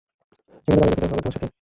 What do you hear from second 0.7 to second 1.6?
তাহলে দেখা হবে তোমার সাথে?